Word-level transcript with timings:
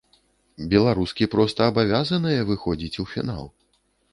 Беларускі 0.71 1.27
проста 1.35 1.67
абавязаныя 1.73 2.41
выходзіць 2.49 2.99
у 3.05 3.07
фінал. 3.13 3.45